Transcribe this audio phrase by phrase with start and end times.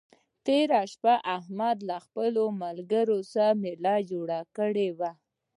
[0.45, 5.11] تېره شپه احمد له خپلو ملګرو سره مېله جوړه کړې وه.